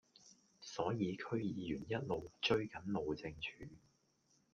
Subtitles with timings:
[0.61, 3.67] 所以區議員一路追緊路政署